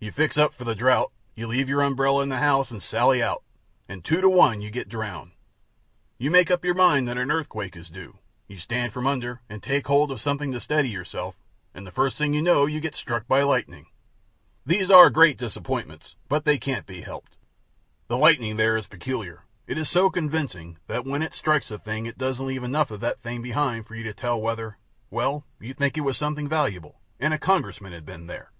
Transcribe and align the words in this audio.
You 0.00 0.10
fix 0.10 0.36
up 0.36 0.52
for 0.54 0.64
the 0.64 0.74
drought; 0.74 1.12
you 1.36 1.46
leave 1.46 1.68
your 1.68 1.82
umbrella 1.82 2.24
in 2.24 2.30
the 2.30 2.38
house 2.38 2.72
and 2.72 2.82
sally 2.82 3.22
out, 3.22 3.44
and 3.88 4.04
two 4.04 4.20
to 4.20 4.28
one 4.28 4.60
you 4.60 4.72
get 4.72 4.88
drowned. 4.88 5.30
You 6.18 6.32
make 6.32 6.50
up 6.50 6.64
your 6.64 6.74
mind 6.74 7.06
that 7.06 7.14
the 7.14 7.20
earthquake 7.20 7.76
is 7.76 7.88
due; 7.88 8.18
you 8.48 8.56
stand 8.56 8.92
from 8.92 9.06
under, 9.06 9.40
and 9.48 9.62
take 9.62 9.86
hold 9.86 10.10
of 10.10 10.20
something 10.20 10.50
to 10.50 10.58
steady 10.58 10.88
yourself, 10.88 11.36
and 11.74 11.86
the 11.86 11.92
first 11.92 12.18
thing 12.18 12.34
you 12.34 12.42
know 12.42 12.66
you 12.66 12.80
get 12.80 12.96
struck 12.96 13.28
by 13.28 13.44
lightning. 13.44 13.86
These 14.66 14.90
are 14.90 15.08
great 15.10 15.38
disappointments; 15.38 16.16
but 16.28 16.44
they 16.44 16.58
can't 16.58 16.84
be 16.84 17.02
helped. 17.02 17.36
The 18.08 18.18
lightning 18.18 18.56
there 18.56 18.76
is 18.76 18.88
peculiar; 18.88 19.44
it 19.68 19.78
is 19.78 19.88
so 19.88 20.10
convincing, 20.10 20.78
that 20.88 21.06
when 21.06 21.22
it 21.22 21.34
strikes 21.34 21.70
a 21.70 21.78
thing 21.78 22.06
it 22.06 22.18
doesn't 22.18 22.44
leave 22.48 22.64
enough 22.64 22.90
of 22.90 22.98
that 22.98 23.20
thing 23.22 23.42
behind 23.42 23.86
for 23.86 23.94
you 23.94 24.02
to 24.02 24.12
tell 24.12 24.40
whether 24.40 24.78
Well, 25.08 25.44
you'd 25.60 25.78
think 25.78 25.96
it 25.96 26.00
was 26.00 26.16
something 26.18 26.48
valuable, 26.48 27.00
and 27.20 27.32
a 27.32 27.38
Congressman 27.38 27.92
had 27.92 28.04
been 28.04 28.26
there. 28.26 28.50